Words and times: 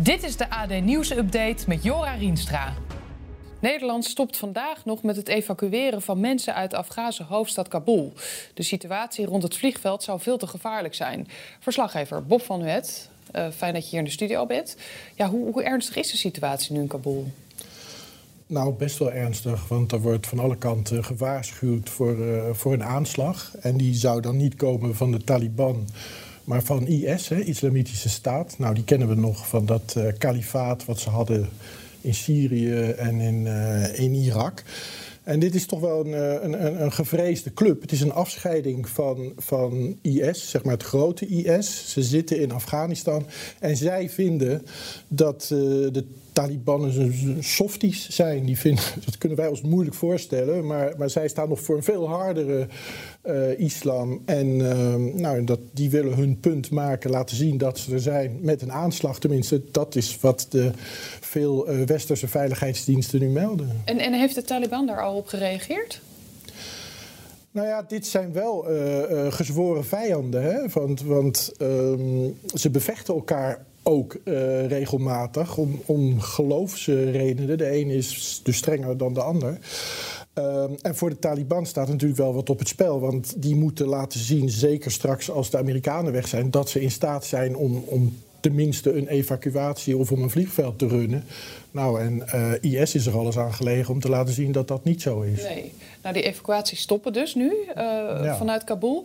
Dit 0.00 0.22
is 0.22 0.36
de 0.36 0.50
AD 0.50 0.80
Nieuws 0.82 1.10
Update 1.10 1.64
met 1.66 1.82
Jora 1.82 2.14
Rienstra. 2.14 2.74
Nederland 3.60 4.04
stopt 4.04 4.36
vandaag 4.36 4.84
nog 4.84 5.02
met 5.02 5.16
het 5.16 5.28
evacueren 5.28 6.02
van 6.02 6.20
mensen 6.20 6.54
uit 6.54 6.70
de 6.70 6.76
Afghaanse 6.76 7.22
hoofdstad 7.22 7.68
Kabul. 7.68 8.12
De 8.54 8.62
situatie 8.62 9.26
rond 9.26 9.42
het 9.42 9.56
vliegveld 9.56 10.02
zou 10.02 10.20
veel 10.20 10.38
te 10.38 10.46
gevaarlijk 10.46 10.94
zijn. 10.94 11.28
Verslaggever 11.60 12.26
Bob 12.26 12.42
van 12.42 12.60
Huet, 12.60 13.08
uh, 13.34 13.46
fijn 13.56 13.74
dat 13.74 13.82
je 13.82 13.90
hier 13.90 13.98
in 13.98 14.04
de 14.04 14.10
studio 14.10 14.46
bent. 14.46 14.76
Ja, 15.14 15.28
hoe, 15.28 15.52
hoe 15.52 15.62
ernstig 15.62 15.96
is 15.96 16.10
de 16.10 16.16
situatie 16.16 16.72
nu 16.72 16.80
in 16.80 16.86
Kabul? 16.86 17.26
Nou, 18.46 18.72
best 18.72 18.98
wel 18.98 19.12
ernstig, 19.12 19.68
want 19.68 19.92
er 19.92 20.00
wordt 20.00 20.26
van 20.26 20.38
alle 20.38 20.56
kanten 20.56 21.04
gewaarschuwd 21.04 21.88
voor, 21.88 22.16
uh, 22.18 22.42
voor 22.52 22.72
een 22.72 22.84
aanslag. 22.84 23.56
En 23.60 23.76
die 23.76 23.94
zou 23.94 24.20
dan 24.20 24.36
niet 24.36 24.54
komen 24.54 24.94
van 24.94 25.10
de 25.12 25.24
Taliban, 25.24 25.88
maar 26.48 26.62
van 26.62 26.86
IS, 26.86 27.28
hè, 27.28 27.40
Islamitische 27.40 28.08
Staat. 28.08 28.58
Nou, 28.58 28.74
die 28.74 28.84
kennen 28.84 29.08
we 29.08 29.14
nog 29.14 29.48
van 29.48 29.66
dat 29.66 29.94
uh, 29.98 30.04
kalifaat 30.18 30.84
wat 30.84 30.98
ze 30.98 31.10
hadden 31.10 31.48
in 32.00 32.14
Syrië 32.14 32.80
en 32.80 33.20
in, 33.20 33.46
uh, 33.46 33.98
in 33.98 34.14
Irak. 34.14 34.62
En 35.28 35.38
dit 35.38 35.54
is 35.54 35.66
toch 35.66 35.80
wel 35.80 36.06
een, 36.06 36.44
een, 36.44 36.82
een, 36.82 36.92
gevreesde 36.92 37.52
club. 37.52 37.80
Het 37.80 37.92
is 37.92 38.00
een 38.00 38.12
afscheiding 38.12 38.88
van, 38.88 39.32
van 39.36 39.98
IS, 40.02 40.50
zeg 40.50 40.64
maar 40.64 40.72
het 40.72 40.82
grote 40.82 41.26
IS. 41.26 41.92
Ze 41.92 42.02
zitten 42.02 42.40
in 42.40 42.52
Afghanistan 42.52 43.26
en 43.58 43.76
zij 43.76 44.10
vinden 44.10 44.62
dat 45.08 45.50
uh, 45.52 45.58
de 45.92 46.04
Taliban 46.32 47.12
softies 47.40 48.08
zijn. 48.08 48.44
Die 48.44 48.58
vinden, 48.58 48.84
dat 49.04 49.18
kunnen 49.18 49.38
wij 49.38 49.48
ons 49.48 49.60
moeilijk 49.60 49.96
voorstellen. 49.96 50.66
Maar, 50.66 50.94
maar 50.98 51.10
zij 51.10 51.28
staan 51.28 51.48
nog 51.48 51.60
voor 51.60 51.76
een 51.76 51.82
veel 51.82 52.08
hardere 52.08 52.66
uh, 53.26 53.58
islam. 53.58 54.22
En 54.24 54.46
uh, 54.46 54.94
nou, 54.94 55.44
dat, 55.44 55.60
die 55.72 55.90
willen 55.90 56.14
hun 56.14 56.40
punt 56.40 56.70
maken, 56.70 57.10
laten 57.10 57.36
zien 57.36 57.58
dat 57.58 57.78
ze 57.78 57.92
er 57.92 58.00
zijn 58.00 58.38
met 58.40 58.62
een 58.62 58.72
aanslag. 58.72 59.18
Tenminste, 59.18 59.62
dat 59.70 59.94
is 59.94 60.20
wat 60.20 60.46
de 60.50 60.70
veel 61.20 61.66
westerse 61.86 62.28
veiligheidsdiensten 62.28 63.20
nu 63.20 63.28
melden. 63.28 63.82
En, 63.84 63.98
en 63.98 64.12
heeft 64.12 64.34
de 64.34 64.42
Taliban 64.42 64.86
daar 64.86 65.02
al 65.02 65.17
op 65.18 65.26
gereageerd? 65.26 66.00
Nou 67.50 67.66
ja, 67.66 67.82
dit 67.82 68.06
zijn 68.06 68.32
wel 68.32 68.72
uh, 68.72 69.32
gezworen 69.32 69.84
vijanden. 69.84 70.42
Hè? 70.42 70.68
Want, 70.72 71.02
want 71.02 71.52
um, 71.60 72.38
ze 72.54 72.70
bevechten 72.70 73.14
elkaar 73.14 73.66
ook 73.82 74.16
uh, 74.24 74.66
regelmatig 74.66 75.56
om, 75.56 75.82
om 75.86 76.20
geloofsredenen. 76.20 77.58
De 77.58 77.76
een 77.76 77.90
is 77.90 78.40
dus 78.44 78.56
strenger 78.56 78.96
dan 78.96 79.14
de 79.14 79.22
ander. 79.22 79.58
Uh, 80.38 80.64
en 80.82 80.96
voor 80.96 81.10
de 81.10 81.18
Taliban 81.18 81.66
staat 81.66 81.88
natuurlijk 81.88 82.18
wel 82.18 82.34
wat 82.34 82.50
op 82.50 82.58
het 82.58 82.68
spel. 82.68 83.00
Want 83.00 83.42
die 83.42 83.54
moeten 83.56 83.86
laten 83.86 84.20
zien, 84.20 84.48
zeker 84.50 84.90
straks 84.90 85.30
als 85.30 85.50
de 85.50 85.58
Amerikanen 85.58 86.12
weg 86.12 86.28
zijn, 86.28 86.50
dat 86.50 86.68
ze 86.68 86.80
in 86.80 86.90
staat 86.90 87.24
zijn 87.24 87.56
om, 87.56 87.82
om 87.86 88.16
tenminste 88.40 88.92
een 88.92 89.08
evacuatie 89.08 89.96
of 89.96 90.12
om 90.12 90.22
een 90.22 90.30
vliegveld 90.30 90.78
te 90.78 90.88
runnen. 90.88 91.24
Nou, 91.70 92.00
en 92.00 92.22
uh, 92.62 92.80
IS 92.80 92.94
is 92.94 93.06
er 93.06 93.18
alles 93.18 93.38
aan 93.38 93.54
gelegen 93.54 93.94
om 93.94 94.00
te 94.00 94.08
laten 94.08 94.34
zien 94.34 94.52
dat 94.52 94.68
dat 94.68 94.84
niet 94.84 95.02
zo 95.02 95.20
is. 95.20 95.42
Nee. 95.42 95.72
Nou, 96.02 96.14
die 96.14 96.22
evacuaties 96.22 96.80
stoppen 96.80 97.12
dus 97.12 97.34
nu 97.34 97.44
uh, 97.44 97.74
ja. 97.76 98.36
vanuit 98.36 98.64
Kabul. 98.64 99.04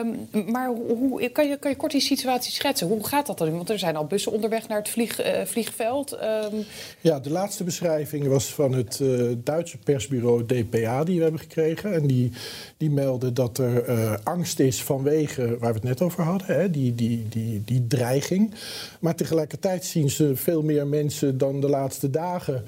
Um, 0.00 0.28
maar 0.50 0.68
hoe, 0.68 1.30
kan, 1.30 1.48
je, 1.48 1.56
kan 1.56 1.70
je 1.70 1.76
kort 1.76 1.92
die 1.92 2.00
situatie 2.00 2.52
schetsen? 2.52 2.86
Hoe 2.86 3.06
gaat 3.06 3.26
dat 3.26 3.38
dan? 3.38 3.50
Want 3.50 3.70
er 3.70 3.78
zijn 3.78 3.96
al 3.96 4.04
bussen 4.04 4.32
onderweg 4.32 4.68
naar 4.68 4.78
het 4.78 4.88
vlieg, 4.88 5.26
uh, 5.26 5.42
vliegveld. 5.44 6.12
Um... 6.12 6.64
Ja, 7.00 7.20
de 7.20 7.30
laatste 7.30 7.64
beschrijving 7.64 8.26
was 8.26 8.54
van 8.54 8.72
het 8.72 9.00
Duitse 9.44 9.78
persbureau 9.78 10.44
DPA 10.46 11.04
die 11.04 11.16
we 11.16 11.22
hebben 11.22 11.40
gekregen. 11.40 11.94
En 11.94 12.06
die, 12.06 12.32
die 12.76 12.90
melden 12.90 13.34
dat 13.34 13.58
er 13.58 14.20
angst 14.22 14.60
is 14.60 14.82
vanwege, 14.82 15.56
waar 15.58 15.72
we 15.72 15.78
het 15.78 15.88
net 15.88 16.02
over 16.02 16.22
hadden, 16.22 16.56
hè, 16.56 16.70
die, 16.70 16.94
die, 16.94 17.28
die, 17.28 17.62
die 17.64 17.86
dreiging. 17.86 18.54
Maar 19.00 19.14
tegelijkertijd 19.14 19.84
zien 19.84 20.10
ze 20.10 20.36
veel 20.36 20.62
meer 20.62 20.86
mensen 20.86 21.38
dan 21.38 21.60
de 21.60 21.68
laatste 21.68 22.10
dagen 22.10 22.64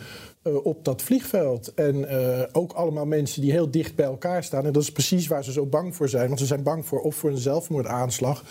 uh, 0.47 0.65
op 0.65 0.85
dat 0.85 1.03
vliegveld. 1.03 1.75
En 1.75 1.97
uh, 1.97 2.43
ook 2.53 2.73
allemaal 2.73 3.07
mensen 3.07 3.43
die 3.43 3.51
heel 3.51 3.71
dicht 3.71 3.95
bij 3.95 4.07
elkaar 4.07 4.45
staan. 4.45 4.67
En 4.67 4.73
dat 4.73 4.83
is 4.83 4.93
precies 4.93 5.27
waar 5.27 5.45
ze 5.45 5.53
zo 5.53 5.67
bang 5.67 5.97
voor 5.97 6.09
zijn. 6.09 6.27
Want 6.27 6.41
ze 6.41 6.47
zijn 6.47 6.63
bang 6.63 6.87
voor 6.87 7.01
of 7.01 7.15
voor 7.15 7.31
een 7.31 7.39
zelfmoordaanslag 7.39 8.45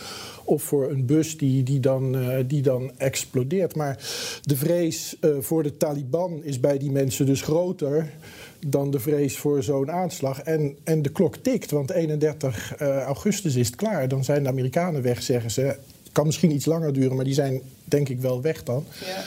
of 0.43 0.63
voor 0.63 0.89
een 0.89 1.05
bus 1.05 1.37
die, 1.37 1.63
die, 1.63 1.79
dan, 1.79 2.15
uh, 2.15 2.37
die 2.47 2.61
dan 2.61 2.91
explodeert. 2.97 3.75
Maar 3.75 3.97
de 4.41 4.55
vrees 4.55 5.17
voor 5.39 5.63
de 5.63 5.77
Taliban 5.77 6.43
is 6.43 6.59
bij 6.59 6.77
die 6.77 6.91
mensen 6.91 7.25
dus 7.25 7.41
groter 7.41 8.13
dan 8.67 8.91
de 8.91 8.99
vrees 8.99 9.37
voor 9.37 9.63
zo'n 9.63 9.91
aanslag. 9.91 10.41
En, 10.41 10.77
en 10.83 11.01
de 11.01 11.09
klok 11.09 11.35
tikt, 11.35 11.71
want 11.71 11.91
31 11.91 12.77
augustus 13.05 13.55
is 13.55 13.67
het 13.67 13.75
klaar. 13.75 14.07
Dan 14.07 14.23
zijn 14.23 14.43
de 14.43 14.49
Amerikanen 14.49 15.01
weg, 15.01 15.21
zeggen 15.21 15.51
ze. 15.51 15.75
Kan 16.15 16.25
misschien 16.25 16.51
iets 16.51 16.65
langer 16.65 16.93
duren, 16.93 17.15
maar 17.15 17.25
die 17.25 17.33
zijn 17.33 17.61
denk 17.83 18.09
ik 18.09 18.19
wel 18.19 18.41
weg 18.41 18.63
dan. 18.63 18.85
Ja. 19.05 19.23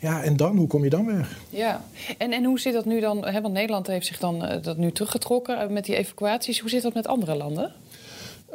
Ja, 0.00 0.22
en 0.22 0.36
dan? 0.36 0.56
Hoe 0.56 0.66
kom 0.66 0.84
je 0.84 0.90
dan 0.90 1.06
weg? 1.06 1.38
Ja, 1.50 1.84
en, 2.18 2.32
en 2.32 2.44
hoe 2.44 2.60
zit 2.60 2.72
dat 2.72 2.84
nu 2.84 3.00
dan? 3.00 3.26
Hè, 3.26 3.40
want 3.40 3.54
Nederland 3.54 3.86
heeft 3.86 4.06
zich 4.06 4.18
dan 4.18 4.44
uh, 4.44 4.62
dat 4.62 4.76
nu 4.76 4.92
teruggetrokken 4.92 5.62
uh, 5.62 5.68
met 5.68 5.84
die 5.84 5.96
evacuaties. 5.96 6.60
Hoe 6.60 6.70
zit 6.70 6.82
dat 6.82 6.94
met 6.94 7.06
andere 7.06 7.34
landen? 7.34 7.72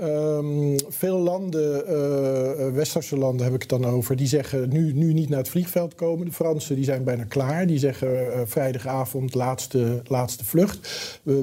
Um, 0.01 0.75
veel 0.89 1.17
landen, 1.17 1.83
uh, 1.91 2.73
westerse 2.73 3.17
landen 3.17 3.45
heb 3.45 3.55
ik 3.55 3.61
het 3.61 3.69
dan 3.69 3.85
over, 3.85 4.15
die 4.15 4.27
zeggen 4.27 4.69
nu, 4.69 4.93
nu 4.93 5.13
niet 5.13 5.29
naar 5.29 5.39
het 5.39 5.49
vliegveld 5.49 5.95
komen. 5.95 6.25
De 6.25 6.31
Fransen 6.31 6.75
die 6.75 6.83
zijn 6.83 7.03
bijna 7.03 7.23
klaar. 7.23 7.67
Die 7.67 7.79
zeggen 7.79 8.25
uh, 8.25 8.41
vrijdagavond 8.45 9.33
laatste, 9.33 10.01
laatste 10.07 10.45
vlucht. 10.45 10.89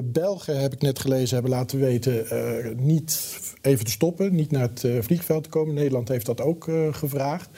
Belgen, 0.03 0.59
heb 0.59 0.73
ik 0.73 0.81
net 0.81 0.99
gelezen, 0.99 1.33
hebben 1.33 1.51
laten 1.51 1.79
weten 1.79 2.25
niet 2.79 3.39
even 3.61 3.85
te 3.85 3.91
stoppen. 3.91 4.35
Niet 4.35 4.51
naar 4.51 4.69
het 4.73 4.85
vliegveld 5.05 5.43
te 5.43 5.49
komen. 5.49 5.73
Nederland 5.73 6.07
heeft 6.07 6.25
dat 6.25 6.41
ook 6.41 6.67
gevraagd. 6.91 7.49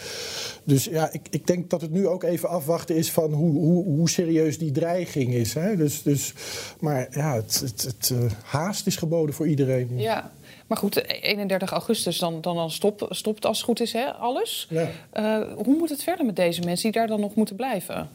Dus 0.64 0.84
ja, 0.86 1.12
ik, 1.12 1.28
ik 1.30 1.48
denk 1.48 1.70
dat 1.70 1.82
het 1.82 1.92
nu 1.92 2.08
ook 2.08 2.24
even 2.24 2.50
afwachten 2.50 2.96
is 2.96 3.12
van 3.12 3.34
hoe, 3.34 3.52
hoe, 3.52 3.84
hoe 3.84 4.10
serieus 4.10 4.58
die 4.58 4.72
dreiging 4.72 5.34
is. 5.34 5.54
Hè? 5.54 5.76
Dus, 5.76 6.02
dus, 6.02 6.34
maar 6.80 7.08
ja, 7.12 7.36
het, 7.36 7.60
het, 7.66 7.84
het 7.84 8.14
haast 8.44 8.88
is 8.88 8.96
geboden 8.96 9.36
voor 9.36 9.48
iedereen. 9.48 9.90
Ja. 9.96 10.32
Maar 10.74 10.82
goed, 10.82 11.22
31 11.22 11.72
augustus, 11.72 12.18
dan, 12.18 12.42
dan, 12.42 12.56
dan 12.56 12.72
stop, 12.72 13.06
stopt 13.10 13.46
als 13.46 13.58
het 13.58 13.66
goed 13.66 13.80
is 13.80 13.94
hè, 13.94 14.14
alles. 14.14 14.68
Ja. 14.70 14.90
Uh, 15.14 15.54
hoe 15.56 15.76
moet 15.78 15.90
het 15.90 16.04
verder 16.04 16.26
met 16.26 16.36
deze 16.36 16.62
mensen 16.62 16.92
die 16.92 17.00
daar 17.00 17.08
dan 17.08 17.20
nog 17.20 17.36
moeten 17.36 17.56
blijven? 17.56 18.10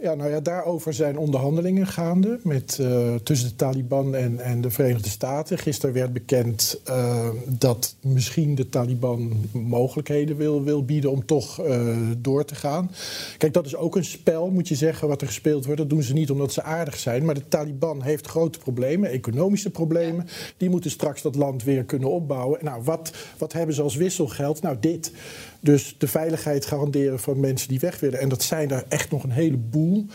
Ja, 0.00 0.14
nou 0.14 0.30
ja, 0.30 0.40
daarover 0.40 0.94
zijn 0.94 1.18
onderhandelingen 1.18 1.86
gaande 1.86 2.38
met, 2.42 2.78
uh, 2.80 3.14
tussen 3.14 3.48
de 3.48 3.56
Taliban 3.56 4.14
en, 4.14 4.40
en 4.40 4.60
de 4.60 4.70
Verenigde 4.70 5.08
Staten. 5.08 5.58
Gisteren 5.58 5.94
werd 5.94 6.12
bekend 6.12 6.80
uh, 6.88 7.28
dat 7.46 7.96
misschien 8.00 8.54
de 8.54 8.68
Taliban 8.68 9.32
mogelijkheden 9.52 10.36
wil, 10.36 10.62
wil 10.62 10.84
bieden 10.84 11.10
om 11.10 11.26
toch 11.26 11.66
uh, 11.66 11.96
door 12.18 12.44
te 12.44 12.54
gaan. 12.54 12.90
Kijk, 13.38 13.52
dat 13.52 13.66
is 13.66 13.76
ook 13.76 13.96
een 13.96 14.04
spel, 14.04 14.50
moet 14.50 14.68
je 14.68 14.74
zeggen, 14.74 15.08
wat 15.08 15.20
er 15.20 15.26
gespeeld 15.26 15.64
wordt. 15.64 15.80
Dat 15.80 15.90
doen 15.90 16.02
ze 16.02 16.12
niet 16.12 16.30
omdat 16.30 16.52
ze 16.52 16.62
aardig 16.62 16.96
zijn. 16.96 17.24
Maar 17.24 17.34
de 17.34 17.48
Taliban 17.48 18.02
heeft 18.02 18.26
grote 18.26 18.58
problemen, 18.58 19.10
economische 19.10 19.70
problemen. 19.70 20.26
Die 20.56 20.70
moeten 20.70 20.90
straks 20.90 21.22
dat 21.22 21.34
land 21.34 21.62
weer 21.62 21.84
kunnen 21.84 22.10
opbouwen. 22.10 22.58
Nou, 22.62 22.82
wat, 22.82 23.12
wat 23.38 23.52
hebben 23.52 23.74
ze 23.74 23.82
als 23.82 23.96
wisselgeld? 23.96 24.62
Nou, 24.62 24.76
dit. 24.80 25.12
Dus 25.60 25.94
de 25.98 26.08
veiligheid 26.08 26.66
garanderen 26.66 27.18
van 27.18 27.40
mensen 27.40 27.68
die 27.68 27.78
weg 27.80 28.00
willen. 28.00 28.20
En 28.20 28.28
dat 28.28 28.42
zijn 28.42 28.70
er 28.70 28.84
echt 28.88 29.10
nog 29.10 29.22
een 29.22 29.30
heleboel. 29.30 30.06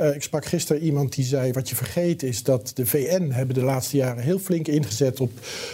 Uh, 0.00 0.14
ik 0.14 0.22
sprak 0.22 0.44
gisteren 0.44 0.82
iemand 0.82 1.14
die 1.14 1.24
zei: 1.24 1.52
Wat 1.52 1.68
je 1.68 1.76
vergeet 1.76 2.22
is 2.22 2.42
dat 2.42 2.70
de 2.74 2.86
VN 2.86 3.30
hebben 3.30 3.54
de 3.54 3.62
laatste 3.62 3.96
jaren 3.96 4.22
heel 4.22 4.38
flink 4.38 4.68
ingezet 4.68 5.20
op 5.20 5.30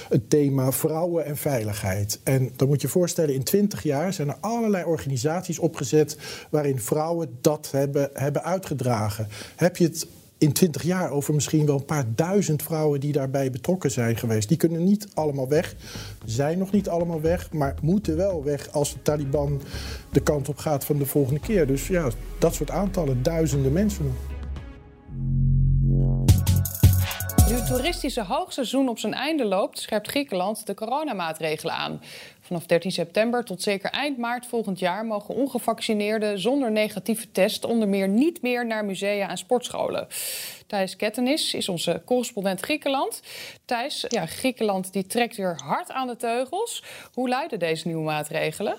het 0.08 0.30
thema 0.30 0.72
vrouwen 0.72 1.24
en 1.24 1.36
veiligheid. 1.36 2.20
En 2.22 2.50
dan 2.56 2.68
moet 2.68 2.80
je 2.80 2.88
voorstellen: 2.88 3.34
in 3.34 3.42
20 3.42 3.82
jaar 3.82 4.12
zijn 4.12 4.28
er 4.28 4.36
allerlei 4.40 4.84
organisaties 4.84 5.58
opgezet 5.58 6.16
waarin 6.50 6.80
vrouwen 6.80 7.38
dat 7.40 7.68
hebben, 7.70 8.10
hebben 8.12 8.44
uitgedragen. 8.44 9.28
Heb 9.56 9.76
je 9.76 9.84
het 9.84 10.06
in 10.40 10.52
twintig 10.52 10.82
jaar 10.82 11.10
over 11.10 11.34
misschien 11.34 11.66
wel 11.66 11.76
een 11.76 11.84
paar 11.84 12.04
duizend 12.14 12.62
vrouwen 12.62 13.00
die 13.00 13.12
daarbij 13.12 13.50
betrokken 13.50 13.90
zijn 13.90 14.16
geweest. 14.16 14.48
Die 14.48 14.56
kunnen 14.56 14.84
niet 14.84 15.08
allemaal 15.14 15.48
weg, 15.48 15.74
zijn 16.24 16.58
nog 16.58 16.72
niet 16.72 16.88
allemaal 16.88 17.20
weg, 17.20 17.52
maar 17.52 17.74
moeten 17.82 18.16
wel 18.16 18.44
weg 18.44 18.72
als 18.72 18.92
de 18.92 19.02
Taliban 19.02 19.60
de 20.12 20.20
kant 20.20 20.48
op 20.48 20.58
gaat 20.58 20.84
van 20.84 20.98
de 20.98 21.06
volgende 21.06 21.40
keer. 21.40 21.66
Dus 21.66 21.86
ja, 21.86 22.08
dat 22.38 22.54
soort 22.54 22.70
aantallen, 22.70 23.22
duizenden 23.22 23.72
mensen 23.72 24.12
Nu 27.50 27.56
het 27.56 27.66
toeristische 27.66 28.22
hoogseizoen 28.22 28.88
op 28.88 28.98
zijn 28.98 29.14
einde 29.14 29.44
loopt, 29.44 29.78
scherpt 29.78 30.08
Griekenland 30.08 30.66
de 30.66 30.74
coronamaatregelen 30.74 31.74
aan. 31.74 32.02
Vanaf 32.40 32.66
13 32.66 32.92
september 32.92 33.44
tot 33.44 33.62
zeker 33.62 33.90
eind 33.90 34.18
maart 34.18 34.46
volgend 34.46 34.78
jaar 34.78 35.04
mogen 35.04 35.34
ongevaccineerden 35.34 36.38
zonder 36.38 36.70
negatieve 36.70 37.30
test 37.32 37.64
onder 37.64 37.88
meer 37.88 38.08
niet 38.08 38.42
meer 38.42 38.66
naar 38.66 38.84
musea 38.84 39.28
en 39.28 39.38
sportscholen. 39.38 40.06
Thijs 40.66 40.96
Kettenis 40.96 41.54
is 41.54 41.68
onze 41.68 42.02
correspondent 42.04 42.60
Griekenland. 42.60 43.22
Thijs, 43.64 44.04
ja, 44.08 44.26
Griekenland 44.26 44.92
die 44.92 45.06
trekt 45.06 45.36
weer 45.36 45.60
hard 45.64 45.90
aan 45.90 46.06
de 46.06 46.16
teugels. 46.16 46.84
Hoe 47.12 47.28
luiden 47.28 47.58
deze 47.58 47.86
nieuwe 47.86 48.04
maatregelen? 48.04 48.76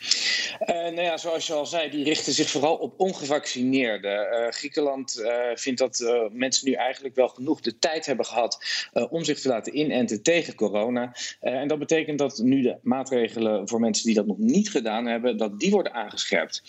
Uh, 0.00 0.68
nou 0.68 1.00
ja, 1.00 1.16
zoals 1.16 1.46
je 1.46 1.52
al 1.52 1.66
zei, 1.66 1.90
die 1.90 2.04
richten 2.04 2.32
zich 2.32 2.50
vooral 2.50 2.76
op 2.76 3.00
ongevaccineerden. 3.00 4.28
Uh, 4.32 4.48
Griekenland 4.48 5.18
uh, 5.18 5.30
vindt 5.54 5.78
dat 5.78 6.28
mensen 6.32 6.68
nu 6.68 6.72
eigenlijk 6.74 7.14
wel 7.14 7.28
genoeg 7.28 7.60
de 7.60 7.78
tijd 7.78 8.06
hebben 8.06 8.26
gehad 8.26 8.64
om 9.10 9.24
zich 9.24 9.40
te 9.40 9.48
laten 9.48 9.78
inenten 9.78 10.22
tegen 10.22 10.54
corona. 10.54 11.12
en 11.40 11.68
dat 11.68 11.78
betekent 11.78 12.18
dat 12.18 12.38
nu 12.38 12.62
de 12.62 12.76
maatregelen 12.82 13.68
voor 13.68 13.80
mensen 13.80 14.06
die 14.06 14.14
dat 14.14 14.26
nog 14.26 14.38
niet 14.38 14.70
gedaan 14.70 15.06
hebben, 15.06 15.36
dat 15.36 15.60
die 15.60 15.70
worden 15.70 15.92
aangescherpt. 15.92 16.62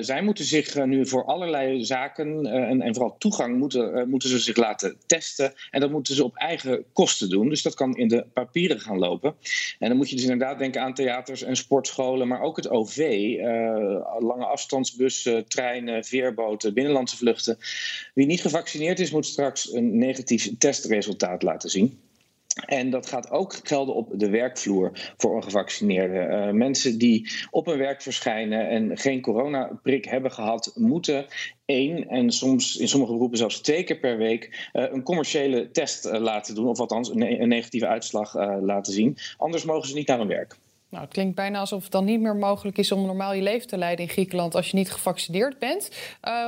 zij 0.00 0.22
moeten 0.22 0.44
zich 0.44 0.84
nu 0.84 1.06
voor 1.06 1.24
allerlei 1.24 1.84
zaken 1.84 2.46
en, 2.46 2.82
en, 2.82 2.94
vooral 2.94 3.16
toegang 3.18 3.56
moeten, 3.56 4.08
moeten 4.08 4.28
ze 4.28 4.38
zich 4.38 4.56
laten 4.56 4.96
testen. 5.06 5.54
En 5.70 5.80
dat 5.80 5.90
moeten 5.90 6.14
ze 6.14 6.24
op 6.24 6.36
eigen 6.36 6.84
kosten 6.92 7.28
doen. 7.28 7.48
Dus 7.48 7.62
dat 7.62 7.74
kan 7.74 7.96
in 7.96 8.08
de 8.08 8.26
papieren 8.32 8.80
gaan 8.80 8.98
lopen. 8.98 9.34
En 9.78 9.88
dan 9.88 9.96
moet 9.96 10.10
je 10.10 10.16
dus 10.16 10.24
inderdaad 10.24 10.58
denken 10.58 10.82
aan 10.82 10.94
theaters 10.94 11.42
en 11.42 11.56
sportscholen, 11.56 12.28
maar 12.28 12.40
ook 12.40 12.56
het 12.56 12.65
OV, 12.70 12.98
uh, 12.98 13.46
lange 14.18 14.44
afstandsbussen, 14.44 15.48
treinen, 15.48 16.04
veerboten, 16.04 16.74
binnenlandse 16.74 17.16
vluchten. 17.16 17.58
Wie 18.14 18.26
niet 18.26 18.40
gevaccineerd 18.40 19.00
is, 19.00 19.10
moet 19.10 19.26
straks 19.26 19.72
een 19.72 19.98
negatief 19.98 20.58
testresultaat 20.58 21.42
laten 21.42 21.70
zien. 21.70 21.98
En 22.64 22.90
dat 22.90 23.06
gaat 23.06 23.30
ook 23.30 23.60
gelden 23.62 23.94
op 23.94 24.12
de 24.14 24.30
werkvloer 24.30 24.90
voor 25.16 25.34
ongevaccineerden. 25.34 26.30
Uh, 26.30 26.52
mensen 26.52 26.98
die 26.98 27.30
op 27.50 27.66
hun 27.66 27.78
werk 27.78 28.02
verschijnen 28.02 28.68
en 28.68 28.98
geen 28.98 29.20
coronaprik 29.20 30.04
hebben 30.04 30.32
gehad, 30.32 30.72
moeten 30.74 31.26
één 31.64 32.08
en 32.08 32.30
soms 32.30 32.76
in 32.76 32.88
sommige 32.88 33.12
beroepen 33.12 33.38
zelfs 33.38 33.60
twee 33.60 33.84
keer 33.84 33.98
per 33.98 34.16
week 34.16 34.70
uh, 34.72 34.84
een 34.92 35.02
commerciële 35.02 35.70
test 35.70 36.04
laten 36.04 36.54
doen, 36.54 36.68
of 36.68 36.80
althans 36.80 37.08
een, 37.08 37.40
een 37.42 37.48
negatieve 37.48 37.86
uitslag 37.86 38.34
laten 38.60 38.92
zien. 38.92 39.16
Anders 39.36 39.64
mogen 39.64 39.88
ze 39.88 39.94
niet 39.94 40.06
naar 40.06 40.18
hun 40.18 40.28
werk. 40.28 40.56
Nou, 40.88 41.04
het 41.04 41.12
klinkt 41.12 41.34
bijna 41.34 41.58
alsof 41.58 41.82
het 41.82 41.92
dan 41.92 42.04
niet 42.04 42.20
meer 42.20 42.36
mogelijk 42.36 42.78
is 42.78 42.92
om 42.92 43.06
normaal 43.06 43.34
je 43.34 43.42
leven 43.42 43.68
te 43.68 43.78
leiden 43.78 44.04
in 44.04 44.10
Griekenland 44.10 44.54
als 44.54 44.70
je 44.70 44.76
niet 44.76 44.92
gevaccineerd 44.92 45.58
bent. 45.58 45.90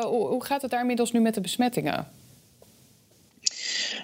hoe, 0.01 0.27
hoe 0.27 0.45
gaat 0.45 0.63
het 0.63 0.71
daar 0.71 0.81
inmiddels 0.81 1.13
nu 1.13 1.21
met 1.21 1.35
de 1.35 1.41
besmettingen? 1.41 2.07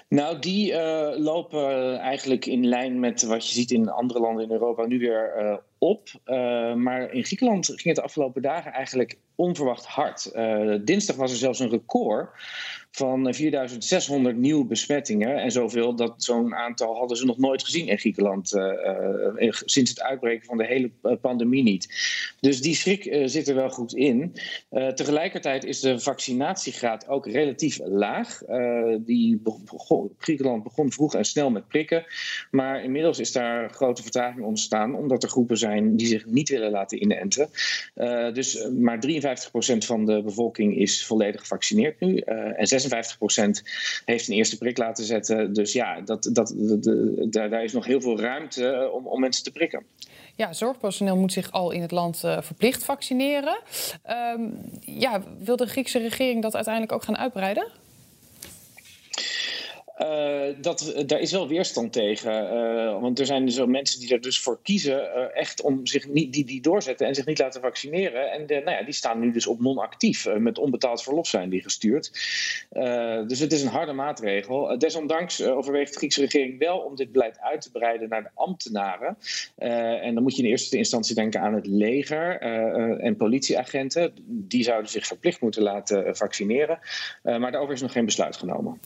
Nou, 0.09 0.39
die 0.39 0.71
uh, 0.71 1.09
lopen 1.15 1.97
eigenlijk 1.97 2.45
in 2.45 2.67
lijn 2.67 2.99
met 2.99 3.23
wat 3.23 3.47
je 3.47 3.53
ziet 3.53 3.71
in 3.71 3.89
andere 3.89 4.19
landen 4.19 4.43
in 4.43 4.51
Europa 4.51 4.85
nu 4.85 4.99
weer 4.99 5.33
uh, 5.39 5.55
op. 5.77 6.09
Uh, 6.25 6.73
maar 6.73 7.11
in 7.11 7.23
Griekenland 7.23 7.65
ging 7.65 7.83
het 7.83 7.95
de 7.95 8.01
afgelopen 8.01 8.41
dagen 8.41 8.71
eigenlijk 8.71 9.17
onverwacht 9.35 9.85
hard. 9.85 10.31
dinsdag 10.85 11.15
was 11.15 11.31
er 11.31 11.37
zelfs 11.37 11.59
een 11.59 11.69
record 11.69 12.29
van 12.91 13.33
4600 13.33 14.37
nieuwe 14.37 14.65
besmettingen. 14.65 15.37
En 15.37 15.51
zoveel 15.51 15.95
dat 15.95 16.13
zo'n 16.17 16.55
aantal 16.55 16.95
hadden 16.95 17.17
ze 17.17 17.25
nog 17.25 17.37
nooit 17.37 17.63
gezien 17.63 17.87
in 17.87 17.97
Griekenland. 17.97 18.53
Uh, 18.53 19.51
sinds 19.51 19.89
het 19.89 20.01
uitbreken 20.01 20.45
van 20.45 20.57
de 20.57 20.65
hele 20.65 20.91
pandemie 21.21 21.63
niet. 21.63 21.87
Dus 22.39 22.61
die 22.61 22.75
schrik 22.75 23.21
zit 23.25 23.47
er 23.47 23.55
wel 23.55 23.69
goed 23.69 23.93
in. 23.93 24.33
tegelijkertijd 24.69 25.63
is 25.63 25.79
de 25.79 25.99
vaccinatiegraad 25.99 27.07
ook 27.07 27.27
relatief 27.27 27.79
laag. 27.83 28.41
die 28.99 29.41
Griekenland 30.17 30.63
begon 30.63 30.91
vroeg 30.91 31.15
en 31.15 31.25
snel 31.25 31.49
met 31.49 31.67
prikken. 31.67 32.05
Maar 32.51 32.83
inmiddels 32.83 33.19
is 33.19 33.31
daar 33.31 33.69
grote 33.69 34.01
vertraging 34.01 34.45
ontstaan. 34.45 34.95
Omdat 34.95 35.23
er 35.23 35.29
groepen 35.29 35.57
zijn 35.57 35.64
die 35.95 36.07
zich 36.07 36.25
niet 36.25 36.49
willen 36.49 36.71
laten 36.71 37.01
inenten. 37.01 37.49
dus 38.33 38.67
maar 38.79 38.99
53% 39.07 39.77
van 39.77 40.05
de 40.05 40.21
bevolking 40.21 40.77
is 40.77 41.05
volledig 41.05 41.41
gevaccineerd 41.41 41.99
nu. 41.99 42.17
en 42.17 42.67
56% 42.67 43.63
heeft 44.05 44.27
een 44.27 44.35
eerste 44.35 44.57
prik 44.57 44.77
laten 44.77 45.05
zetten. 45.05 45.53
Dus 45.53 45.73
ja, 45.73 46.01
dat, 46.01 46.29
dat, 46.33 46.53
daar, 47.29 47.63
is 47.63 47.73
nog 47.73 47.85
heel 47.85 48.01
veel 48.01 48.19
ruimte 48.19 48.67
eh, 48.67 48.93
om, 48.93 49.07
om 49.07 49.19
mensen 49.19 49.43
te 49.43 49.51
prikken. 49.51 49.85
Ja, 50.35 50.53
zorgpersoneel 50.53 51.17
moet 51.17 51.33
zich 51.33 51.51
al 51.51 51.71
in 51.71 51.81
het 51.81 51.91
land 51.91 52.19
verplicht 52.19 52.83
vaccineren. 52.83 53.57
Um, 54.37 54.59
ja, 54.79 55.23
wil 55.39 55.55
de 55.55 55.65
Griekse 55.65 55.99
regering 55.99 56.41
dat 56.41 56.55
uiteindelijk 56.55 56.93
ook 56.93 57.03
gaan 57.03 57.17
uitbreiden? 57.17 57.67
Uh, 60.01 60.45
dat, 60.61 61.03
daar 61.05 61.19
is 61.19 61.31
wel 61.31 61.47
weerstand 61.47 61.93
tegen. 61.93 62.53
Uh, 62.53 63.01
want 63.01 63.19
er 63.19 63.25
zijn 63.25 63.45
dus 63.45 63.55
wel 63.55 63.67
mensen 63.67 63.99
die 63.99 64.13
er 64.13 64.21
dus 64.21 64.39
voor 64.39 64.59
kiezen, 64.61 64.99
uh, 64.99 65.37
echt 65.37 65.61
om 65.61 65.85
zich 65.85 66.07
niet, 66.07 66.33
die, 66.33 66.45
die 66.45 66.61
doorzetten 66.61 67.07
en 67.07 67.15
zich 67.15 67.25
niet 67.25 67.39
laten 67.39 67.61
vaccineren. 67.61 68.31
En 68.31 68.45
de, 68.45 68.53
nou 68.53 68.77
ja, 68.77 68.83
die 68.83 68.93
staan 68.93 69.19
nu 69.19 69.31
dus 69.31 69.47
op 69.47 69.61
non-actief. 69.61 70.27
met 70.37 70.57
onbetaald 70.57 71.03
verlof 71.03 71.27
zijn 71.27 71.49
die 71.49 71.61
gestuurd. 71.61 72.11
dus 73.27 73.39
het 73.39 73.51
is 73.51 73.61
een 73.61 73.69
harde 73.69 73.93
maatregel. 73.93 74.77
desondanks 74.77 75.43
overweegt 75.43 75.91
de 75.91 75.97
Griekse 75.97 76.21
regering 76.21 76.59
wel 76.59 76.77
om 76.77 76.95
dit 76.95 77.11
beleid 77.11 77.39
uit 77.39 77.61
te 77.61 77.71
breiden 77.71 78.09
naar 78.09 78.23
de 78.23 78.29
ambtenaren. 78.33 79.17
en 79.55 80.13
dan 80.13 80.23
moet 80.23 80.35
je 80.35 80.43
in 80.43 80.49
eerste 80.49 80.77
instantie 80.77 81.15
denken 81.15 81.41
aan 81.41 81.53
het 81.53 81.67
leger 81.67 82.39
en 82.99 83.15
politieagenten. 83.15 84.13
Die 84.25 84.63
zouden 84.63 84.91
zich 84.91 85.07
verplicht 85.07 85.41
moeten 85.41 85.61
laten 85.61 86.15
vaccineren. 86.15 86.79
maar 87.23 87.51
daarover 87.51 87.73
is 87.73 87.81
nog 87.81 87.91
geen 87.91 88.05
besluit 88.05 88.35
genomen. 88.35 88.79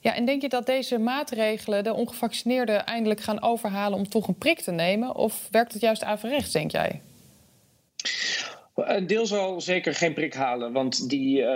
Ja, 0.00 0.14
en 0.14 0.24
denk 0.24 0.42
je 0.42 0.47
dat 0.50 0.66
deze 0.66 0.98
maatregelen 0.98 1.84
de 1.84 1.94
ongevaccineerden 1.94 2.86
eindelijk 2.86 3.20
gaan 3.20 3.42
overhalen 3.42 3.98
om 3.98 4.08
toch 4.08 4.28
een 4.28 4.38
prik 4.38 4.60
te 4.60 4.70
nemen? 4.70 5.14
Of 5.14 5.48
werkt 5.50 5.72
het 5.72 5.82
juist 5.82 6.04
averechts, 6.04 6.52
denk 6.52 6.70
jij? 6.70 7.00
Een 8.86 9.06
deel 9.06 9.26
zal 9.26 9.60
zeker 9.60 9.94
geen 9.94 10.14
prik 10.14 10.34
halen, 10.34 10.72
want 10.72 11.08
die, 11.08 11.40
uh, 11.40 11.46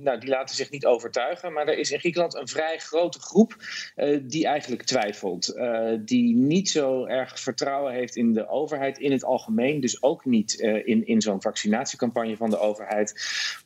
nou, 0.00 0.18
die 0.18 0.28
laten 0.28 0.56
zich 0.56 0.70
niet 0.70 0.86
overtuigen. 0.86 1.52
Maar 1.52 1.68
er 1.68 1.78
is 1.78 1.90
in 1.90 1.98
Griekenland 1.98 2.34
een 2.34 2.48
vrij 2.48 2.78
grote 2.78 3.20
groep 3.20 3.56
uh, 3.96 4.18
die 4.22 4.46
eigenlijk 4.46 4.82
twijfelt. 4.82 5.56
Uh, 5.56 5.92
die 6.00 6.36
niet 6.36 6.70
zo 6.70 7.04
erg 7.04 7.40
vertrouwen 7.40 7.92
heeft 7.92 8.16
in 8.16 8.32
de 8.32 8.48
overheid 8.48 8.98
in 8.98 9.12
het 9.12 9.24
algemeen. 9.24 9.80
Dus 9.80 10.02
ook 10.02 10.24
niet 10.24 10.54
in, 10.84 11.06
in 11.06 11.20
zo'n 11.20 11.42
vaccinatiecampagne 11.42 12.36
van 12.36 12.50
de 12.50 12.58
overheid. 12.58 13.14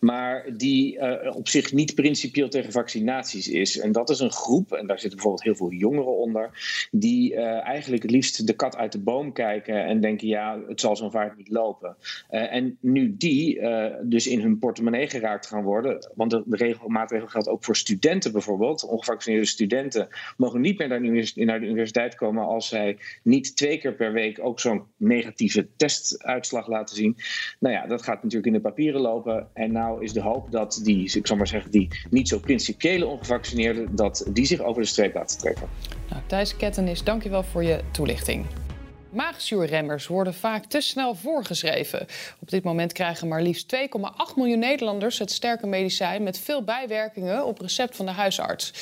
Maar 0.00 0.56
die 0.56 1.00
op 1.34 1.48
zich 1.48 1.72
niet 1.72 1.94
principieel 1.94 2.48
tegen 2.48 2.72
vaccinaties 2.72 3.48
is. 3.48 3.78
En 3.78 3.92
dat 3.92 4.10
is 4.10 4.20
een 4.20 4.32
groep, 4.32 4.72
en 4.72 4.86
daar 4.86 4.98
zitten 4.98 5.18
bijvoorbeeld 5.18 5.44
heel 5.44 5.54
veel 5.56 5.78
jongeren 5.78 6.16
onder. 6.16 6.50
Die 6.90 7.34
eigenlijk 7.60 8.02
het 8.02 8.10
liefst 8.10 8.46
de 8.46 8.52
kat 8.52 8.76
uit 8.76 8.92
de 8.92 9.00
boom 9.00 9.32
kijken 9.32 9.84
en 9.84 10.00
denken: 10.00 10.28
ja, 10.28 10.60
het 10.68 10.80
zal 10.80 10.96
zo'n 10.96 11.10
vaart 11.10 11.36
niet 11.36 11.48
lopen. 11.48 11.96
en 12.28 12.78
nu 12.80 13.01
die 13.10 13.58
uh, 13.58 13.86
dus 14.02 14.26
in 14.26 14.40
hun 14.40 14.58
portemonnee 14.58 15.08
geraakt 15.08 15.46
gaan 15.46 15.62
worden. 15.62 16.10
Want 16.14 16.30
de, 16.30 16.42
de 16.46 16.56
regel, 16.56 16.88
maatregel 16.88 17.26
geldt 17.26 17.48
ook 17.48 17.64
voor 17.64 17.76
studenten 17.76 18.32
bijvoorbeeld. 18.32 18.84
Ongevaccineerde 18.84 19.46
studenten 19.46 20.08
mogen 20.36 20.60
niet 20.60 20.78
meer 20.78 20.88
naar 20.88 21.00
de, 21.02 21.32
naar 21.34 21.60
de 21.60 21.66
universiteit 21.66 22.14
komen 22.14 22.46
als 22.46 22.68
zij 22.68 22.98
niet 23.22 23.56
twee 23.56 23.78
keer 23.78 23.94
per 23.94 24.12
week 24.12 24.38
ook 24.42 24.60
zo'n 24.60 24.82
negatieve 24.96 25.68
testuitslag 25.76 26.68
laten 26.68 26.96
zien. 26.96 27.16
Nou 27.58 27.74
ja, 27.74 27.86
dat 27.86 28.02
gaat 28.02 28.22
natuurlijk 28.22 28.46
in 28.46 28.52
de 28.52 28.60
papieren 28.60 29.00
lopen. 29.00 29.48
En 29.52 29.72
nou 29.72 30.04
is 30.04 30.12
de 30.12 30.20
hoop 30.20 30.50
dat 30.50 30.80
die, 30.82 31.16
ik 31.16 31.26
zal 31.26 31.36
maar 31.36 31.46
zeggen, 31.46 31.70
die 31.70 31.88
niet 32.10 32.28
zo 32.28 32.38
principiële 32.38 33.06
ongevaccineerden, 33.06 33.96
dat 33.96 34.30
die 34.32 34.46
zich 34.46 34.60
over 34.60 34.82
de 34.82 34.88
streep 34.88 35.14
laten 35.14 35.38
trekken. 35.38 35.68
Nou, 36.10 36.22
Thijs 36.26 36.56
Kettenis, 36.56 37.04
dankjewel 37.04 37.42
voor 37.42 37.64
je 37.64 37.80
toelichting. 37.90 38.44
Maagzuurremmers 39.12 40.06
worden 40.06 40.34
vaak 40.34 40.64
te 40.64 40.80
snel 40.80 41.14
voorgeschreven. 41.14 42.06
Op 42.40 42.50
dit 42.50 42.64
moment 42.64 42.92
krijgen 42.92 43.28
maar 43.28 43.42
liefst 43.42 43.76
2,8 43.76 43.80
miljoen 44.36 44.58
Nederlanders 44.58 45.18
het 45.18 45.30
sterke 45.30 45.66
medicijn 45.66 46.22
met 46.22 46.38
veel 46.38 46.64
bijwerkingen 46.64 47.46
op 47.46 47.60
recept 47.60 47.96
van 47.96 48.06
de 48.06 48.12
huisarts. 48.12 48.72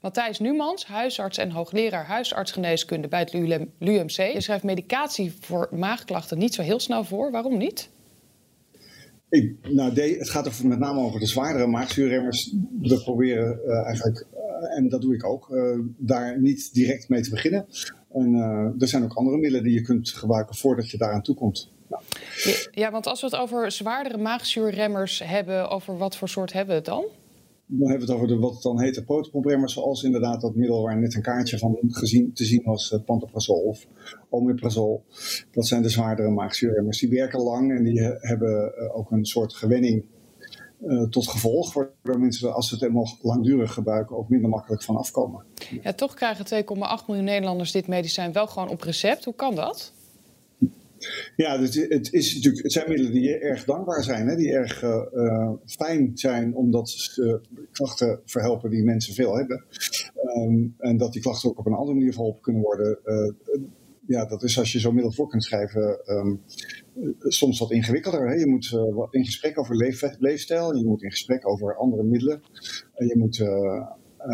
Matthijs 0.00 0.38
Numans, 0.38 0.86
huisarts 0.86 1.38
en 1.38 1.50
hoogleraar 1.50 2.06
huisartsgeneeskunde 2.06 3.08
bij 3.08 3.20
het 3.20 3.32
LUMC. 3.78 4.34
Schrijft 4.36 4.64
medicatie 4.64 5.32
voor 5.40 5.68
maagklachten 5.70 6.38
niet 6.38 6.54
zo 6.54 6.62
heel 6.62 6.80
snel 6.80 7.04
voor. 7.04 7.30
Waarom 7.30 7.56
niet? 7.56 7.90
Ik, 9.28 9.54
nou, 9.68 10.00
het 10.00 10.30
gaat 10.30 10.46
er 10.46 10.66
met 10.66 10.78
name 10.78 11.00
over 11.00 11.20
de 11.20 11.26
zwaardere 11.26 11.66
maagzuurremmers. 11.66 12.54
We 12.80 13.02
proberen 13.02 13.60
uh, 13.66 13.86
eigenlijk, 13.86 14.26
en 14.62 14.88
dat 14.88 15.00
doe 15.00 15.14
ik 15.14 15.24
ook, 15.24 15.48
uh, 15.50 15.78
daar 15.96 16.40
niet 16.40 16.74
direct 16.74 17.08
mee 17.08 17.22
te 17.22 17.30
beginnen. 17.30 17.66
En 18.12 18.32
uh, 18.32 18.82
er 18.82 18.88
zijn 18.88 19.04
ook 19.04 19.14
andere 19.14 19.36
middelen 19.36 19.64
die 19.64 19.72
je 19.72 19.82
kunt 19.82 20.10
gebruiken 20.10 20.56
voordat 20.56 20.90
je 20.90 20.98
daaraan 20.98 21.22
toe 21.22 21.34
komt. 21.34 21.70
Ja. 21.88 22.00
ja, 22.70 22.90
want 22.90 23.06
als 23.06 23.20
we 23.20 23.26
het 23.26 23.36
over 23.36 23.72
zwaardere 23.72 24.18
maagzuurremmers 24.18 25.22
hebben, 25.24 25.70
over 25.70 25.98
wat 25.98 26.16
voor 26.16 26.28
soort 26.28 26.52
hebben 26.52 26.70
we 26.70 26.80
het 26.80 26.84
dan? 26.84 27.04
Dan 27.68 27.88
hebben 27.88 28.06
we 28.06 28.12
het 28.12 28.22
over 28.22 28.34
de, 28.34 28.42
wat 28.42 28.62
dan 28.62 28.80
heet 28.80 28.94
de 28.94 29.64
zoals 29.64 30.02
inderdaad 30.02 30.40
dat 30.40 30.54
middel 30.54 30.82
waar 30.82 30.98
net 30.98 31.14
een 31.14 31.22
kaartje 31.22 31.58
van 31.58 31.78
gezien, 31.88 32.32
te 32.32 32.44
zien 32.44 32.62
was, 32.64 32.92
uh, 32.92 33.00
pantoprazol 33.04 33.60
of 33.60 33.86
omeprazol. 34.28 35.04
Dat 35.50 35.66
zijn 35.66 35.82
de 35.82 35.88
zwaardere 35.88 36.30
maagzuurremmers. 36.30 36.98
Die 36.98 37.10
werken 37.10 37.40
lang 37.40 37.70
en 37.70 37.84
die 37.84 38.00
hebben 38.02 38.72
uh, 38.78 38.96
ook 38.96 39.10
een 39.10 39.26
soort 39.26 39.54
gewenning 39.54 40.04
uh, 40.84 41.02
tot 41.02 41.28
gevolg, 41.28 41.72
waardoor 41.72 42.20
mensen, 42.20 42.54
als 42.54 42.68
ze 42.68 42.74
het 42.74 42.82
helemaal 42.82 43.16
langdurig 43.22 43.72
gebruiken, 43.72 44.16
ook 44.16 44.28
minder 44.28 44.50
makkelijk 44.50 44.82
van 44.82 44.96
afkomen. 44.96 45.44
Ja, 45.82 45.92
toch 45.92 46.14
krijgen 46.14 46.64
2,8 46.64 47.06
miljoen 47.06 47.24
Nederlanders 47.24 47.72
dit 47.72 47.86
medicijn 47.86 48.32
wel 48.32 48.46
gewoon 48.46 48.68
op 48.68 48.80
recept. 48.80 49.24
Hoe 49.24 49.34
kan 49.34 49.54
dat? 49.54 49.92
Ja, 51.36 51.60
het, 51.60 51.74
het, 51.88 52.12
is 52.12 52.34
natuurlijk, 52.34 52.62
het 52.62 52.72
zijn 52.72 52.88
middelen 52.88 53.12
die 53.12 53.38
erg 53.38 53.64
dankbaar 53.64 54.02
zijn, 54.02 54.28
hè, 54.28 54.36
die 54.36 54.52
erg 54.52 54.82
uh, 54.82 55.50
fijn 55.66 56.10
zijn 56.14 56.54
omdat 56.54 56.88
ze 56.88 57.40
klachten 57.72 58.20
verhelpen 58.24 58.70
die 58.70 58.84
mensen 58.84 59.14
veel 59.14 59.36
hebben. 59.36 59.64
Um, 60.36 60.74
en 60.78 60.96
dat 60.96 61.12
die 61.12 61.22
klachten 61.22 61.50
ook 61.50 61.58
op 61.58 61.66
een 61.66 61.72
andere 61.72 61.96
manier 61.96 62.12
verholpen 62.12 62.42
kunnen 62.42 62.62
worden. 62.62 62.98
Uh, 63.04 63.32
ja, 64.06 64.24
dat 64.24 64.42
is 64.42 64.58
als 64.58 64.72
je 64.72 64.78
zo'n 64.78 64.94
middel 64.94 65.12
voor 65.12 65.28
kunt 65.28 65.44
schrijven, 65.44 66.00
ehm, 66.04 66.36
soms 67.18 67.58
wat 67.58 67.70
ingewikkelder. 67.70 68.28
Hè? 68.28 68.34
Je 68.34 68.46
moet 68.46 68.70
uh, 68.74 69.06
in 69.10 69.24
gesprek 69.24 69.58
over 69.58 69.76
leef, 69.76 70.02
leefstijl, 70.18 70.76
je 70.76 70.84
moet 70.84 71.02
in 71.02 71.10
gesprek 71.10 71.48
over 71.48 71.76
andere 71.76 72.02
middelen. 72.02 72.42
Uh, 72.96 73.08
je 73.08 73.18
moet, 73.18 73.38
uh, 73.38 73.86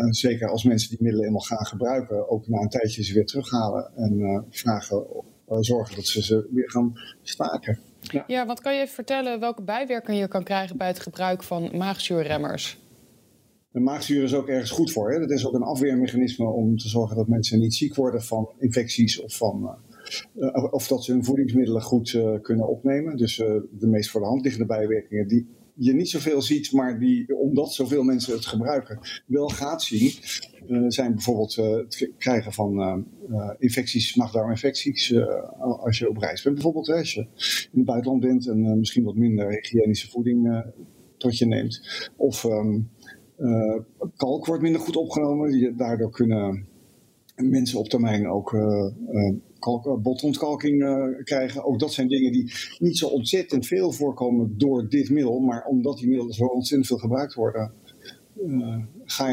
zeker 0.09 0.49
als 0.49 0.63
mensen 0.63 0.89
die 0.89 1.01
middelen 1.01 1.25
eenmaal 1.25 1.41
gaan 1.41 1.65
gebruiken, 1.65 2.29
ook 2.29 2.47
na 2.47 2.61
een 2.61 2.69
tijdje 2.69 3.03
ze 3.03 3.13
weer 3.13 3.25
terughalen 3.25 3.91
en 3.95 4.45
vragen, 4.49 5.05
zorgen 5.59 5.95
dat 5.95 6.05
ze 6.05 6.23
ze 6.23 6.47
weer 6.51 6.69
gaan 6.71 6.93
staken. 7.21 7.79
Ja. 8.27 8.45
want 8.45 8.61
kan 8.61 8.75
je 8.75 8.81
even 8.81 8.93
vertellen 8.93 9.39
welke 9.39 9.61
bijwerking 9.61 10.19
je 10.19 10.27
kan 10.27 10.43
krijgen 10.43 10.77
bij 10.77 10.87
het 10.87 10.99
gebruik 10.99 11.43
van 11.43 11.77
maagzuurremmers? 11.77 12.82
De 13.73 13.79
maagzuur 13.79 14.23
is 14.23 14.33
ook 14.33 14.47
ergens 14.47 14.71
goed 14.71 14.91
voor. 14.91 15.11
Hè? 15.11 15.19
Dat 15.19 15.31
is 15.31 15.47
ook 15.47 15.53
een 15.53 15.61
afweermechanisme 15.61 16.45
om 16.45 16.77
te 16.77 16.89
zorgen 16.89 17.15
dat 17.15 17.27
mensen 17.27 17.59
niet 17.59 17.73
ziek 17.73 17.95
worden 17.95 18.23
van 18.23 18.49
infecties 18.59 19.21
of, 19.21 19.37
van, 19.37 19.77
uh, 20.35 20.73
of 20.73 20.87
dat 20.87 21.03
ze 21.03 21.11
hun 21.11 21.23
voedingsmiddelen 21.23 21.81
goed 21.81 22.13
uh, 22.13 22.41
kunnen 22.41 22.67
opnemen. 22.67 23.17
Dus 23.17 23.35
de 23.37 23.87
meest 23.87 24.09
voor 24.09 24.21
de 24.21 24.27
hand 24.27 24.43
liggende 24.43 24.65
bijwerkingen 24.65 25.27
die 25.27 25.47
je 25.75 25.93
niet 25.93 26.09
zoveel 26.09 26.41
ziet, 26.41 26.71
maar 26.71 26.99
die, 26.99 27.37
omdat 27.37 27.73
zoveel 27.73 28.03
mensen 28.03 28.33
het 28.33 28.45
gebruiken, 28.45 28.99
wel 29.25 29.47
gaat 29.47 29.83
zien, 29.83 30.11
zijn 30.87 31.13
bijvoorbeeld 31.13 31.55
het 31.55 32.11
krijgen 32.17 32.53
van 32.53 33.05
infecties, 33.59 34.15
nachtdarminfecties, 34.15 35.15
als 35.59 35.99
je 35.99 36.09
op 36.09 36.17
reis 36.17 36.41
bent 36.41 36.55
bijvoorbeeld. 36.55 36.89
Als 36.89 37.13
je 37.13 37.21
in 37.71 37.77
het 37.77 37.85
buitenland 37.85 38.21
bent 38.21 38.47
en 38.47 38.79
misschien 38.79 39.03
wat 39.03 39.15
minder 39.15 39.49
hygiënische 39.49 40.09
voeding 40.09 40.63
tot 41.17 41.37
je 41.37 41.45
neemt. 41.45 42.09
Of... 42.15 42.43
Um, 42.43 42.89
uh, 43.43 43.79
kalk 44.15 44.45
wordt 44.45 44.61
minder 44.61 44.81
goed 44.81 44.95
opgenomen. 44.95 45.77
Daardoor 45.77 46.11
kunnen 46.11 46.67
mensen 47.35 47.79
op 47.79 47.89
termijn 47.89 48.29
ook 48.29 48.51
uh, 48.51 48.61
uh, 49.11 50.01
botontkalking 50.01 50.83
krijgen. 51.23 51.65
Ook 51.65 51.79
dat 51.79 51.93
zijn 51.93 52.07
dingen 52.07 52.31
die 52.31 52.51
niet 52.79 52.97
zo 52.97 53.07
ontzettend 53.07 53.65
veel 53.65 53.91
voorkomen 53.91 54.57
door 54.57 54.89
dit 54.89 55.09
middel. 55.09 55.39
Maar 55.39 55.65
omdat 55.65 55.97
die 55.97 56.07
middelen 56.07 56.33
zo 56.33 56.45
ontzettend 56.45 56.87
veel 56.87 56.97
gebruikt 56.97 57.33
worden, 57.33 57.73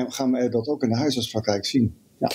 gaan 0.09 0.33
we 0.33 0.49
dat 0.49 0.69
ook 0.69 0.83
in 0.83 0.88
de 0.88 0.97
huisartspraktijk 0.97 1.67
zien. 1.67 1.95
Ja. 2.19 2.31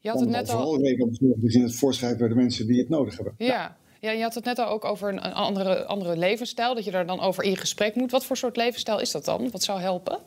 Je 0.00 0.08
had 0.08 0.20
het 0.20 0.28
net 0.28 0.50
al... 0.50 0.78
Te 0.78 1.58
het 1.62 1.74
voorschrijven 1.74 2.18
bij 2.18 2.28
de 2.28 2.34
mensen 2.34 2.66
die 2.66 2.78
het 2.78 2.88
nodig 2.88 3.14
hebben. 3.14 3.34
Ja. 3.38 3.76
ja. 4.00 4.10
je 4.10 4.22
had 4.22 4.34
het 4.34 4.44
net 4.44 4.58
al 4.58 4.68
ook 4.68 4.84
over 4.84 5.08
een 5.08 5.20
andere, 5.20 5.84
andere 5.84 6.16
levensstijl, 6.16 6.74
dat 6.74 6.84
je 6.84 6.90
daar 6.90 7.06
dan 7.06 7.20
over 7.20 7.44
in 7.44 7.56
gesprek 7.56 7.94
moet. 7.94 8.10
Wat 8.10 8.24
voor 8.24 8.36
soort 8.36 8.56
levensstijl 8.56 9.00
is 9.00 9.10
dat 9.10 9.24
dan? 9.24 9.50
Wat 9.50 9.62
zou 9.62 9.80
helpen? 9.80 10.18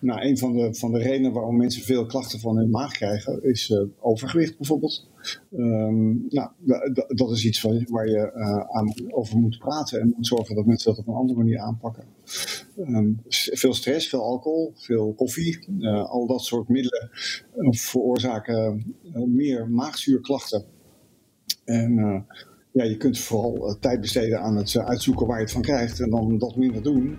Nou, 0.00 0.20
een 0.20 0.38
van 0.38 0.52
de, 0.52 0.74
van 0.74 0.92
de 0.92 0.98
redenen 0.98 1.32
waarom 1.32 1.56
mensen 1.56 1.82
veel 1.82 2.06
klachten 2.06 2.40
van 2.40 2.56
hun 2.56 2.70
maag 2.70 2.92
krijgen, 2.92 3.42
is 3.42 3.68
uh, 3.68 3.82
overgewicht 3.98 4.56
bijvoorbeeld. 4.56 5.08
Um, 5.56 6.26
nou, 6.28 6.50
dat 7.08 7.30
is 7.30 7.44
iets 7.44 7.62
waar, 7.62 7.84
waar 7.88 8.08
je 8.08 8.32
uh, 8.36 8.76
aan, 8.76 8.94
over 9.10 9.38
moet 9.38 9.58
praten 9.58 10.00
en 10.00 10.12
moet 10.16 10.26
zorgen 10.26 10.54
dat 10.54 10.66
mensen 10.66 10.90
dat 10.90 11.00
op 11.00 11.08
een 11.08 11.20
andere 11.20 11.38
manier 11.38 11.58
aanpakken. 11.58 12.04
Um, 12.78 13.20
veel 13.32 13.74
stress, 13.74 14.08
veel 14.08 14.22
alcohol, 14.22 14.72
veel 14.74 15.12
koffie, 15.12 15.66
uh, 15.78 16.10
al 16.10 16.26
dat 16.26 16.44
soort 16.44 16.68
middelen 16.68 17.08
veroorzaken 17.70 18.94
meer 19.26 19.68
maagzuurklachten. 19.68 20.64
En 21.64 22.24
ja, 22.72 22.84
je 22.84 22.96
kunt 22.96 23.18
vooral 23.18 23.76
tijd 23.80 24.00
besteden 24.00 24.40
aan 24.40 24.56
het 24.56 24.76
uitzoeken 24.76 25.26
waar 25.26 25.36
je 25.36 25.42
het 25.42 25.52
van 25.52 25.62
krijgt 25.62 26.00
en 26.00 26.10
dan 26.10 26.38
dat 26.38 26.56
minder 26.56 26.82
doen. 26.82 27.18